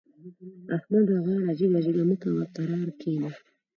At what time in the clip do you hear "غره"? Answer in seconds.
1.25-1.51